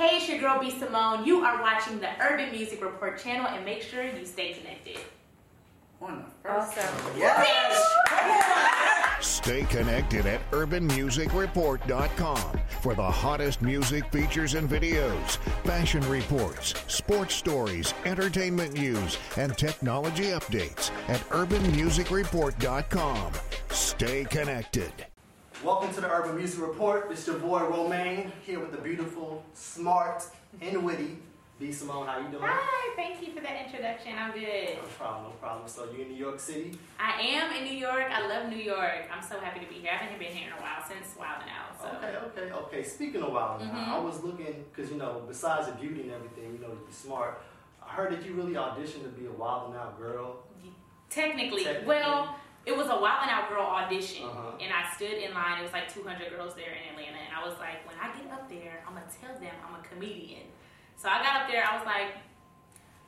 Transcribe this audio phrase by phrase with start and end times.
[0.00, 1.26] Hey, it's your girl B Simone.
[1.26, 4.96] You are watching the Urban Music Report channel and make sure you stay connected.
[6.00, 7.18] On the first Awesome.
[7.18, 7.86] Yes!
[9.20, 17.92] Stay connected at urbanmusicreport.com for the hottest music features and videos, fashion reports, sports stories,
[18.06, 23.32] entertainment news, and technology updates at urbanmusicreport.com.
[23.68, 25.09] Stay connected.
[25.64, 27.08] Welcome to the Urban Music Report.
[27.10, 30.24] It's your boy Romaine here with the beautiful, smart,
[30.60, 31.18] and witty
[31.58, 32.06] B Simone.
[32.06, 32.42] How you doing?
[32.46, 34.14] Hi, thank you for that introduction.
[34.18, 34.76] I'm good.
[34.76, 35.68] No problem, no problem.
[35.68, 36.78] So you in New York City?
[36.98, 38.06] I am in New York.
[38.10, 39.02] I love New York.
[39.12, 39.90] I'm so happy to be here.
[39.92, 41.78] I haven't been here in a while since Wild 'N Out.
[41.78, 41.96] So.
[41.98, 42.16] Okay,
[42.46, 42.82] okay, okay.
[42.82, 43.88] Speaking of Wild now, Mhm.
[43.88, 47.42] I was looking because you know, besides the beauty and everything, you know, you're smart.
[47.86, 50.36] I heard that you really auditioned to be a Wild 'N Out girl.
[51.10, 51.86] Technically, Technically.
[51.88, 52.36] well,
[52.66, 54.52] it was a Wild 'N Out Girl audition, Uh-huh.
[54.60, 55.58] and I stood in line.
[55.60, 58.30] It was like 200 girls there in Atlanta, and I was like, when I get
[58.32, 60.46] up there, I'm gonna tell them I'm a comedian.
[60.96, 61.64] So I got up there.
[61.64, 62.12] I was like,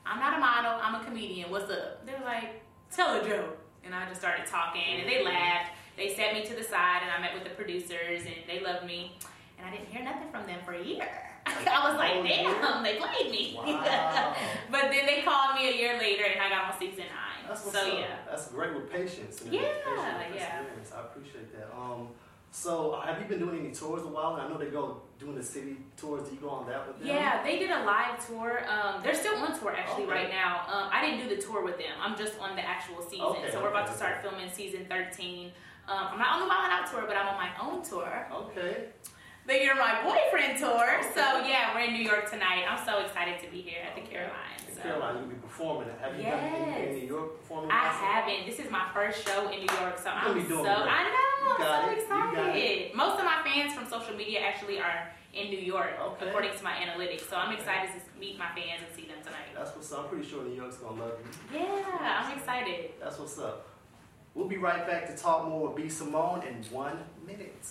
[0.06, 0.80] I'm not a model.
[0.82, 1.50] I'm a comedian.
[1.50, 2.04] What's up?
[2.06, 5.72] They were like, tell a joke, and I just started talking, and they laughed.
[5.96, 8.86] They set me to the side, and I met with the producers, and they loved
[8.86, 9.18] me.
[9.58, 11.31] And I didn't hear nothing from them for a year.
[11.66, 13.58] I was like, damn, they played me.
[13.62, 14.34] Wow.
[14.70, 17.48] but then they called me a year later, and I got on season nine.
[17.48, 17.98] That's what's so up.
[17.98, 18.16] yeah.
[18.28, 19.40] That's great with patience.
[19.42, 20.62] And Yeah, and yeah.
[20.96, 21.72] I appreciate that.
[21.76, 22.08] Um,
[22.50, 24.34] so have you been doing any tours a while?
[24.34, 26.28] I know they go doing the city tours.
[26.28, 27.08] Do you go on that with them?
[27.08, 28.62] Yeah, they did a live tour.
[28.68, 30.12] Um, they're still on tour actually Okay.
[30.12, 30.62] right now.
[30.68, 31.92] Um, I didn't do the tour with them.
[32.00, 33.24] I'm just on the actual season.
[33.26, 35.50] Okay, so we're about okay, to start filming season 13.
[35.88, 38.28] Um, I'm not on the Wild Out tour, but I'm on my own tour.
[38.32, 38.88] Okay.
[39.46, 41.02] The You're My Boyfriend tour.
[41.14, 42.64] So yeah, we're in New York tonight.
[42.68, 44.62] I'm so excited to be here at the Carolines.
[44.68, 44.82] In So.
[44.82, 45.88] Caroline, you'll be performing.
[46.00, 46.54] Have you done Yes.
[46.62, 47.70] anything in New York performing?
[47.72, 48.46] I haven't.
[48.46, 50.64] This is my first show in New York, so I'm so.
[50.64, 51.54] I know.
[51.58, 51.98] I'm so it.
[51.98, 52.94] Excited.
[52.94, 56.28] Most of my fans from social media actually are in New York, Okay.
[56.28, 57.28] according to my analytics.
[57.28, 59.50] So I'm excited to meet my fans and see them tonight.
[59.56, 60.04] That's what's up.
[60.04, 61.14] I'm pretty sure New York's gonna love
[61.52, 61.58] you.
[61.58, 62.90] Yeah, I'm excited.
[63.00, 63.66] That's what's up.
[64.34, 67.66] We'll be right back to talk more with B Simone in one minute.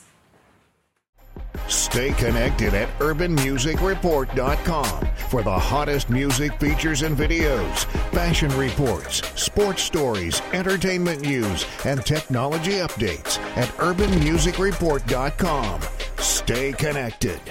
[1.92, 10.42] Stay connected at urbanmusicreport.com for the hottest music features and videos, fashion reports, sports stories,
[10.54, 15.82] entertainment news, and technology updates at urbanmusicreport.com.
[16.20, 17.42] Stay connected.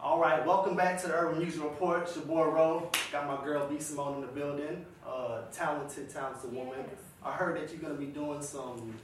[0.00, 2.04] All right, welcome back to the Urban Music Report.
[2.04, 2.88] It's your boy.
[3.12, 4.86] Got my girl B Simone in the building.
[5.06, 6.86] Uh, talented, talented woman.
[7.22, 8.94] I heard that you're gonna be doing some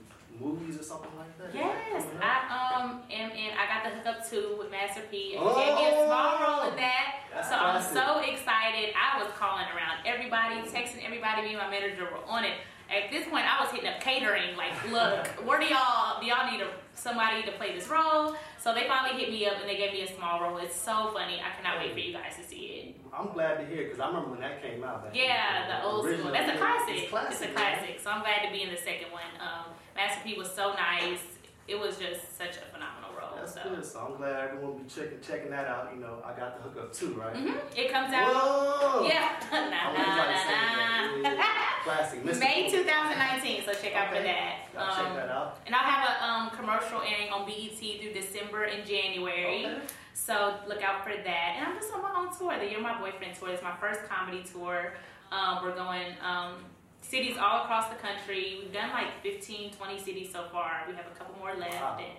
[0.40, 1.54] movies or something like that.
[1.54, 2.04] Yes?
[2.20, 3.50] I um am in.
[3.56, 5.54] I got the hookup too with Master P, and Oh!
[5.54, 7.46] gave me a small role in that.
[7.48, 8.94] So I'm so excited.
[8.96, 11.42] I was calling around everybody, texting everybody.
[11.42, 12.54] Me and my manager were on it.
[12.92, 14.56] At this point, I was hitting up catering.
[14.56, 18.34] Like, look, where do y'all do y'all need a, somebody to play this role?
[18.60, 20.58] So they finally hit me up and they gave me a small role.
[20.58, 21.40] It's so funny.
[21.40, 22.96] I cannot wait for you guys to see it.
[23.12, 25.04] I'm glad to hear because I remember when that came out.
[25.04, 26.32] Back Yeah, the old school.
[26.32, 26.96] That's a classic.
[26.96, 28.00] It's, classic, It's a classic.
[28.00, 29.30] So I'm glad to be in the second one.
[29.40, 31.20] Um, Master P was so nice.
[31.68, 33.21] It was just such a phenomenal role.
[33.42, 33.60] That's so.
[33.74, 33.84] good.
[33.84, 35.90] So I'm glad everyone will be checking checking that out.
[35.94, 37.34] You know, I got the hookup too, right?
[37.36, 38.32] hmm It comes out.
[38.34, 39.06] Whoa!
[39.06, 39.36] Yeah.
[39.52, 41.18] Nah, nah, everybody to say that.
[41.22, 41.36] nah, nah.
[41.36, 41.84] yeah.
[41.84, 42.24] Classic.
[42.24, 43.62] May 2019.
[43.66, 44.68] So check out for that.
[44.74, 45.58] Y'all check Um, that out.
[45.66, 49.66] and I'll have a um, commercial airing on BET through December and January.
[49.66, 49.78] Okay.
[50.14, 51.56] So look out for that.
[51.58, 52.56] And I'm just on my own tour.
[52.58, 53.48] The You're My Boyfriend tour.
[53.50, 54.94] It's my first comedy tour.
[55.32, 56.54] Um, we're going um,
[57.00, 58.58] cities all across the country.
[58.62, 60.84] We've done like 15, 20 cities so far.
[60.88, 61.74] We have a couple more left.
[61.74, 61.96] Wow.
[61.98, 62.12] And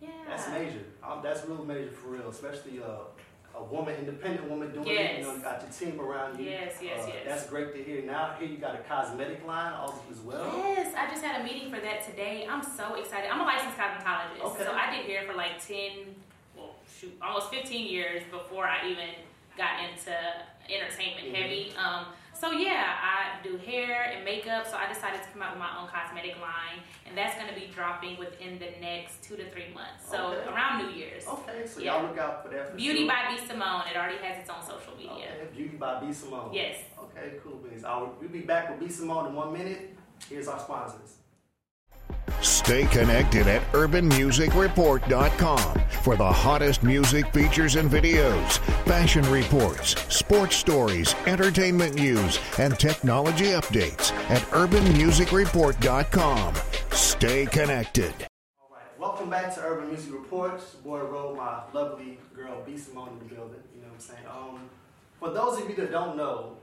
[0.00, 0.08] yeah.
[0.28, 0.80] That's major.
[1.02, 5.18] Um, that's real major for real, especially uh, a woman, independent woman doing it.
[5.18, 6.46] You know, you got your team around you.
[6.50, 7.16] Yes, yes, Uh, yes.
[7.26, 8.02] That's great to hear.
[8.02, 10.52] Now here you got a cosmetic line also as well.
[10.58, 12.46] Yes, I just had a meeting for that today.
[12.48, 13.30] I'm so excited.
[13.30, 14.40] I'm a licensed cosmetologist.
[14.44, 14.64] Okay.
[14.64, 16.14] So I did hair for like 10,
[16.56, 19.08] well, shoot, almost 15 years before I even
[19.56, 20.12] got into
[20.70, 21.34] entertainment Mhm.
[21.34, 21.72] heavy.
[21.76, 22.06] Um,
[22.38, 24.66] so yeah, I do hair and makeup.
[24.66, 27.54] So I decided to come out with my own cosmetic line, and that's going to
[27.58, 30.08] be dropping within the next two to three months.
[30.10, 30.48] So Okay.
[30.48, 31.26] around New Year's.
[31.26, 31.96] Okay, so Yeah.
[31.98, 32.70] y'all look out for that.
[32.70, 33.08] For Beauty sure.
[33.08, 33.82] by B Simone.
[33.90, 35.32] It already has its own social media.
[35.34, 36.52] Okay, Beauty by B Simone.
[36.52, 36.76] Yes.
[37.02, 37.84] Okay, cool beans.
[37.84, 39.96] I'll, we'll be back with B Simone in one minute.
[40.28, 41.16] Here's our sponsors.
[42.68, 51.14] Stay connected at urbanmusicreport.com for the hottest music features and videos, fashion reports, sports stories,
[51.26, 56.54] entertainment news, and technology updates at urbanmusicreport.com.
[56.90, 58.12] Stay connected.
[58.60, 60.52] All right, welcome back to Urban Music Report.
[60.56, 63.60] It's your boy Ro, my lovely girl B Simone in the building.
[63.74, 64.26] You know what I'm saying?
[64.30, 64.68] Um,
[65.18, 66.58] for those of you that don't know,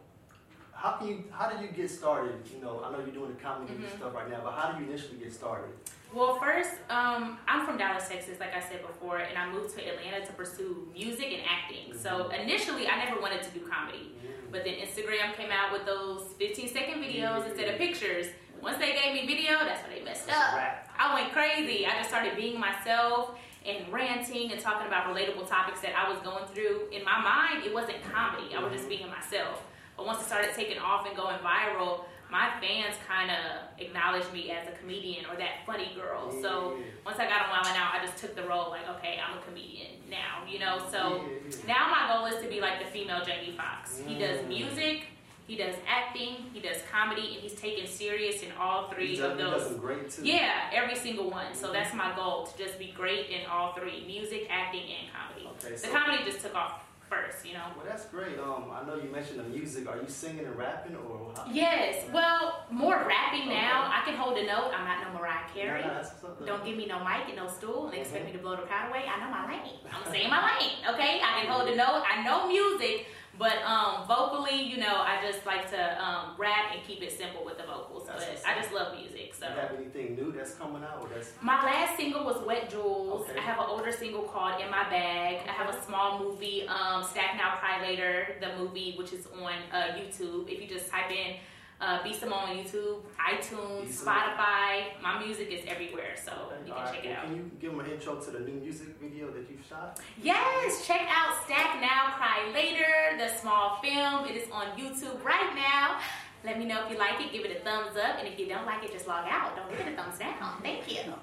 [0.72, 1.24] how can you?
[1.32, 2.36] How did you get started?
[2.56, 3.98] You know, I know you're doing the comedy and Mhm.
[3.98, 5.72] stuff right now, but how did you initially get started?
[6.16, 9.86] Well, first, um, I'm from Dallas, Texas, like I said before, and I moved to
[9.86, 11.94] Atlanta to pursue music and acting.
[11.94, 12.40] So mm-hmm.
[12.40, 14.16] initially, I never wanted to do comedy.
[14.16, 14.50] Mm-hmm.
[14.50, 17.50] But then Instagram came out with those 15 second videos mm-hmm.
[17.50, 18.28] instead of pictures.
[18.62, 20.88] Once they gave me video, that's when they messed That's up.
[20.98, 21.86] I went crazy.
[21.86, 23.32] I just started being myself
[23.66, 26.88] and ranting and talking about relatable topics that I was going through.
[26.94, 28.56] In my mind, it wasn't comedy.
[28.56, 29.62] I was just being myself.
[29.98, 33.38] But once it started taking off and going viral, my fans kind of
[33.80, 36.32] acknowledged me as a comedian or that funny girl.
[36.42, 39.38] So once I got on Wild Out, I just took the role like, okay, I'm
[39.38, 40.80] a comedian now, you know.
[40.92, 41.74] So Yeah, yeah.
[41.76, 44.02] now my goal is to be like the female Jamie Foxx.
[44.06, 44.48] He does Mm.
[44.48, 45.04] music,
[45.48, 49.64] he does acting, he does comedy, and he's taken serious in all three of those.
[49.68, 50.24] some great too.
[50.26, 51.54] Yeah, every single one.
[51.54, 55.48] So that's my goal to just be great in all three: music, acting, and comedy.
[55.64, 57.66] Okay, the so- comedy just took off first, you know.
[57.76, 58.40] Well, that's great.
[58.40, 59.88] Um, I know you mentioned the music.
[59.88, 61.34] Are you singing and rapping or?
[61.36, 61.46] How?
[61.52, 63.90] Yes, well, more rapping now.
[63.92, 64.72] I can hold a note.
[64.76, 65.82] I'm not no Mariah Carey.
[65.82, 66.46] No, no, that's what's up, though.
[66.46, 68.90] Don't give me no mic and no stool and expect me to blow the crowd
[68.90, 69.04] away.
[69.06, 69.80] I know my lane.
[69.92, 71.22] I'm in my lane, okay?
[71.24, 72.04] I can hold a note.
[72.06, 73.08] I know music,
[73.38, 77.44] but um, vocally, you know, I just like to um, rap and keep it simple
[77.46, 78.08] with the vocals.
[78.08, 79.48] That's but I just love music, so.
[79.48, 81.02] Do you have anything new that's coming out?
[81.02, 83.30] Or that's My last single was Wet Jewels.
[83.30, 83.40] Okay.
[83.40, 85.48] I have an older single called In My Bag.
[85.48, 89.54] I have a small movie, um, Stack Now Cry Later, the movie, which is on
[89.72, 90.50] uh, YouTube.
[90.50, 91.36] If you just type in
[91.82, 96.32] uh, B Simone on YouTube, iTunes, Spotify, my music is everywhere, so
[96.66, 97.26] you can right, check it well, out.
[97.26, 100.00] Can you give them an intro to the new music video that you've shot?
[100.22, 104.26] Yes, check out Stack Now Cry Later, the small film.
[104.26, 106.00] It is on YouTube right now.
[106.44, 107.32] Let me know if you like it.
[107.32, 109.56] Give it a thumbs up, and if you don't like it, just log out.
[109.56, 110.62] Don't give it a thumbs down.
[110.62, 111.14] Thank you.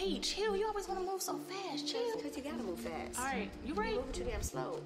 [0.00, 0.56] Wait, chill.
[0.56, 1.86] You always want to move so fast.
[1.88, 2.16] Chill.
[2.16, 3.18] Because you gotta move fast.
[3.18, 3.96] All right, you You're ready?
[3.96, 4.80] moving too damn slow.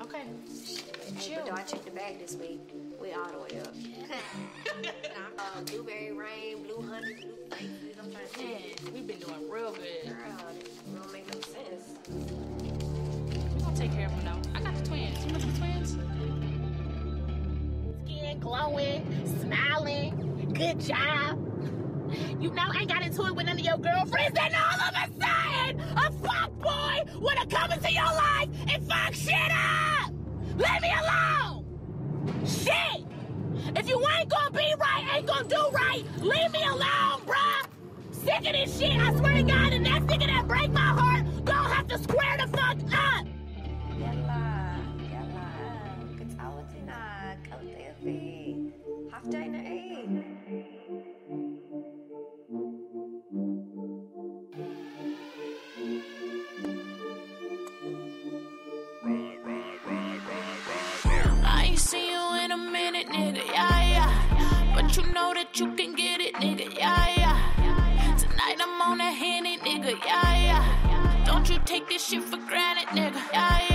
[0.00, 0.22] Okay.
[0.22, 1.42] Hey, Chill.
[1.44, 2.60] but I checked the bag this week,
[3.00, 3.74] we all the way up.
[5.38, 7.96] uh, blueberry rain, blue honey, blue faces.
[8.00, 8.84] I'm trying to think.
[8.84, 10.06] Man, we've been doing real good.
[10.06, 11.98] Girl, this don't make no sense.
[13.54, 14.58] We're gonna take care of them though.
[14.58, 15.18] I got the twins.
[15.18, 15.96] You remember the twins?
[18.04, 21.47] Skin glowing, smiling, good job.
[22.40, 25.06] You know, ain't got into it with none of your girlfriends, then all of a
[25.20, 30.12] sudden, a fuck boy wanna come into your life and fuck shit up!
[30.56, 31.64] Leave me alone!
[32.46, 33.04] Shit!
[33.76, 37.66] If you ain't gonna be right, ain't gonna do right, leave me alone, bruh!
[38.12, 41.44] Sick of this shit, I swear to God, and that nigga that break my heart,
[41.44, 43.26] gonna have to square the fuck up!
[43.98, 44.78] Yalla,
[45.10, 45.48] yalla.
[46.16, 48.70] Ketawatina, kautefi.
[49.10, 50.37] Haftayna eh.
[70.06, 70.38] Yeah,
[70.86, 71.24] yeah.
[71.26, 73.67] Don't you take this shit for granted, nigga, yeah, yeah.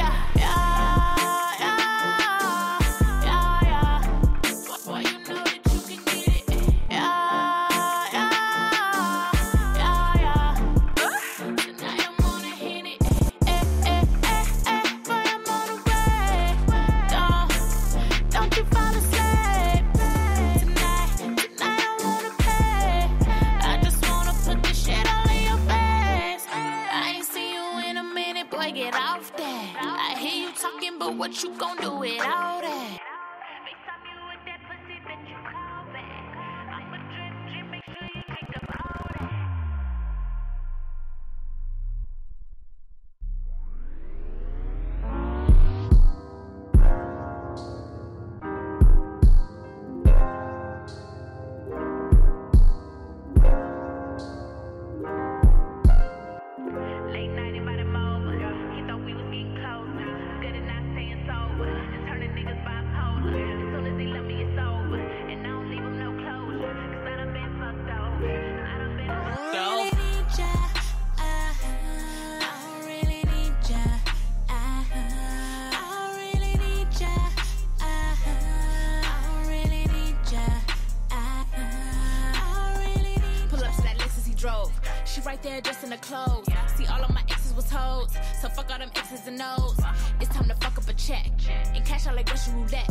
[85.83, 86.47] In the clothes.
[86.77, 88.15] See, all of my exes was hoes.
[88.41, 89.77] So fuck all them X's and O's.
[90.21, 91.29] It's time to fuck up a check.
[91.75, 92.89] And cash out like Russian roulette.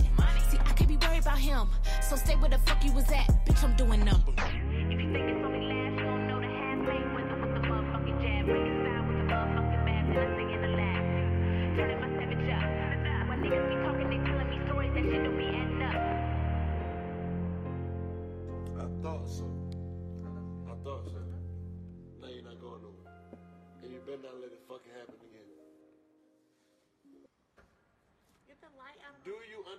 [0.50, 1.68] See, I can't be worried about him.
[2.02, 3.28] So stay where the fuck you was at.
[3.46, 4.34] Bitch, I'm doing numbers.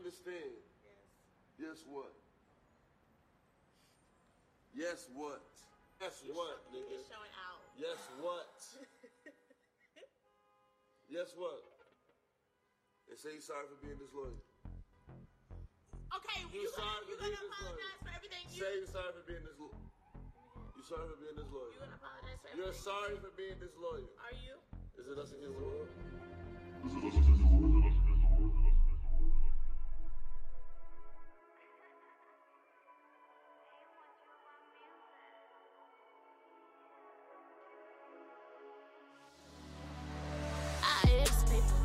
[0.03, 0.59] Understand?
[1.55, 2.11] Yes, what?
[4.75, 5.39] Yes, what?
[6.03, 6.99] Yes, what, nigga?
[6.99, 7.63] It's showing out.
[7.79, 8.51] Yes, what?
[11.07, 11.63] yes, what?
[13.07, 14.35] And say you're sorry for being disloyal.
[16.19, 18.59] Okay, You're you sorry gonna, you gonna apologize for everything you.
[18.59, 19.79] Say you're sorry for being disloyal.
[20.75, 21.71] You're sorry for being disloyal.
[21.71, 24.11] You gonna apologize for You're sorry for being disloyal.
[24.19, 24.59] Are you?
[24.99, 25.87] Is it us against the world?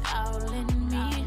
[0.09, 1.27] People calling me.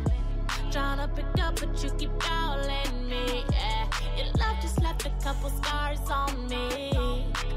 [0.72, 3.44] Tryna pick up, but you keep calling me.
[3.52, 6.94] Yeah, your love just left a couple scars on me.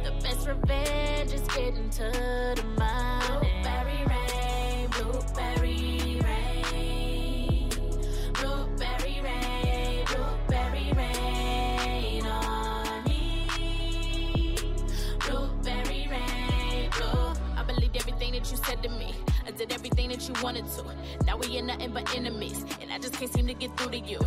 [0.05, 2.11] The best revenge is getting to
[2.57, 3.51] the money.
[3.63, 7.69] Blueberry rain, blueberry rain,
[8.35, 14.57] blueberry rain, blueberry rain on me.
[15.21, 17.33] Blueberry rain, blue.
[17.57, 19.15] I believed everything that you said to me.
[19.47, 20.85] I did everything that you wanted to.
[21.35, 23.99] Now we ain't nothing but enemies, and I just can't seem to get through to
[23.99, 24.21] you.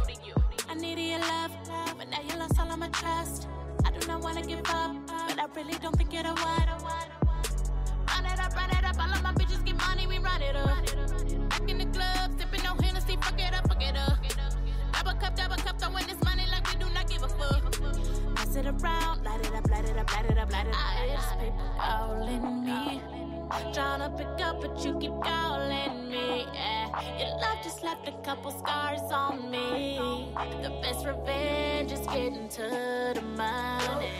[0.69, 1.51] I needed your love,
[1.97, 3.47] but now you lost all of my trust.
[3.85, 6.67] I do not wanna give up, but I really don't think it'll what.
[6.67, 8.99] Run it up, run it up.
[8.99, 10.67] All of my bitches get money, we run it up.
[11.47, 14.17] Back in the club, sipping no Hennessy, fuck it up, fuck it up.
[14.91, 17.71] Double cup, double cup, throwing this money like we do not give a fuck.
[18.35, 20.77] Pass it around, light it up, light it up, light it up, light it up.
[20.77, 23.26] I hear these people calling me.
[23.49, 26.45] Tryna pick up, but you keep calling me.
[26.53, 27.17] Yeah.
[27.17, 29.97] Your love just left a couple scars on me.
[30.61, 34.11] The best revenge is getting to the money.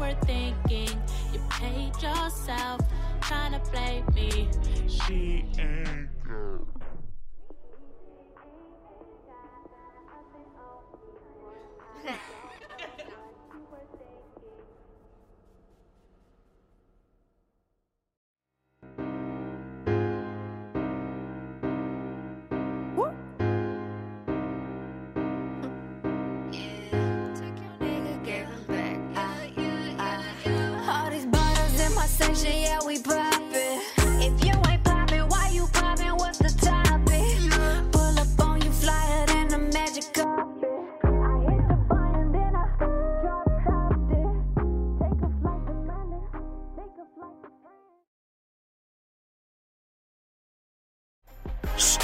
[0.00, 0.18] What
[1.30, 2.80] you played yourself,
[3.20, 4.48] trying to play me.
[4.88, 6.69] She ain't All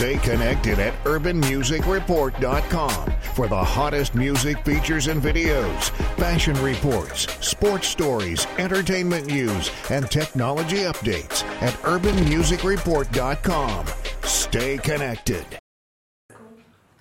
[0.06, 8.46] Stay connected at urbanmusicreport.com for the hottest music features and videos, fashion reports, sports stories,
[8.58, 13.86] entertainment news, and technology updates at urbanmusicreport.com.
[14.22, 15.44] Stay connected.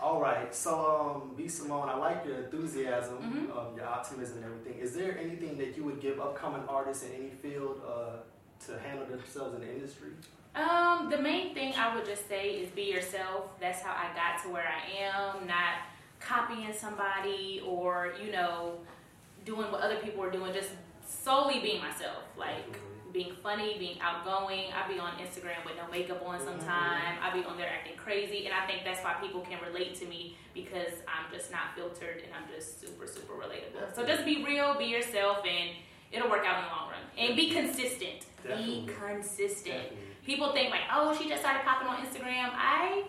[0.01, 3.51] All right, so um, B Simone, I like your enthusiasm, Mm-hmm.
[3.55, 4.79] um, your optimism, and everything.
[4.81, 8.13] Is there anything that you would give upcoming artists in any field uh,
[8.65, 10.13] to handle themselves in the industry?
[10.55, 13.59] Um, the main thing I would just say is be yourself.
[13.59, 15.83] That's how I got to where I am, not
[16.19, 18.77] copying somebody or, you know,
[19.45, 20.69] doing what other people are doing, just
[21.05, 22.23] solely being myself.
[22.37, 22.79] Like
[23.11, 24.65] being funny, being outgoing.
[24.73, 27.17] I be on Instagram with no makeup on sometime.
[27.21, 28.45] I be on there acting crazy.
[28.45, 32.23] And I think that's why people can relate to me because I'm just not filtered
[32.23, 33.93] and I'm just super, super relatable.
[33.93, 35.71] So just be real, be yourself, and
[36.11, 36.99] it'll work out in the long run.
[37.17, 38.25] And be consistent.
[38.43, 38.85] Definitely.
[38.85, 39.83] Be consistent.
[39.83, 40.14] Definitely.
[40.25, 42.49] People think like, oh, she just started popping on Instagram.
[42.53, 43.03] I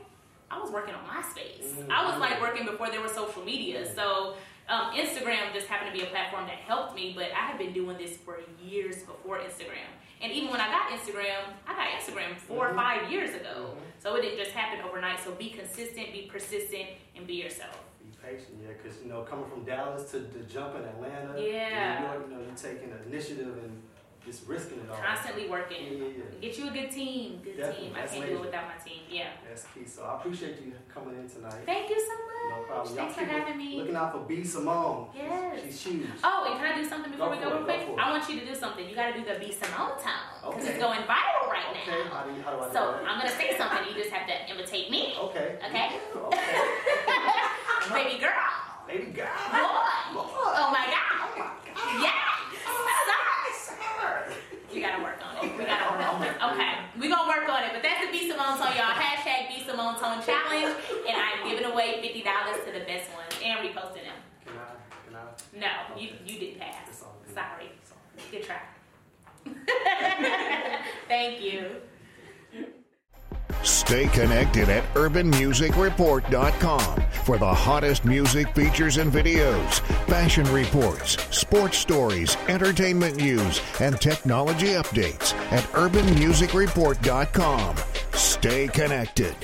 [0.51, 1.91] I was working on MySpace.
[1.91, 3.85] I was like working before there was social media.
[3.95, 4.35] So
[4.69, 7.73] um, Instagram just happened to be a platform that helped me, but I had been
[7.73, 9.91] doing this for years before Instagram.
[10.23, 13.77] And even when I got Instagram, I got Instagram 4 or five years ago.
[13.99, 15.19] So it didn't just happen overnight.
[15.23, 17.79] So be consistent, be persistent, and be yourself.
[18.01, 22.01] Be patient, yeah, because you know, coming from Dallas to the jump in Atlanta, Yeah.
[22.01, 23.83] New York, you know, you're taking initiative and
[24.27, 24.99] just risking it all.
[24.99, 25.87] Constantly working.
[25.87, 26.41] yeah, yeah.
[26.41, 27.41] Get you a good team.
[27.45, 27.87] Good Definitely.
[27.89, 27.97] team.
[27.97, 29.01] I can't do it without my team.
[29.09, 29.29] Yeah.
[29.49, 29.87] That's key.
[29.87, 31.63] So I appreciate you coming in tonight.
[31.65, 32.59] Thank you so much.
[32.59, 32.87] No problem.
[32.95, 33.77] Y'all Thanks for keep having me.
[33.79, 35.09] Looking out for B Simone.
[35.15, 35.63] Yes.
[35.65, 36.07] She's huge.
[36.25, 37.87] Oh, and can I do something before Go we go real quick?
[37.87, 38.01] for.
[38.01, 38.89] I want you to do something.
[38.89, 40.75] You got to do the B Simone Town because Okay.
[40.75, 42.11] it's going viral right Okay, now.
[42.11, 43.03] how do you, how do I do So that?
[43.09, 43.87] I'm gonna say something.
[43.89, 45.15] You just have to imitate me.
[45.31, 45.59] Okay.
[45.67, 45.91] Okay.
[46.17, 47.95] Okay.
[47.95, 48.31] Baby girl.
[48.89, 49.27] Lady girl.
[60.61, 60.77] challenge,
[61.09, 64.19] and I'm giving away fifty dollars to the best ones and reposting them.
[64.45, 64.59] Can I?
[65.07, 65.19] Can I?
[65.59, 66.03] No, okay.
[66.03, 67.05] you you did pass.
[67.35, 67.71] Sorry.
[68.31, 68.31] Good.
[68.31, 68.61] good try.
[71.09, 71.77] Thank you.
[73.63, 82.37] Stay connected at urbanmusicreport.com for the hottest music features and videos, fashion reports, sports stories,
[82.49, 87.77] entertainment news, and technology updates at urbanmusicreport.com.
[88.13, 89.37] Stay connected.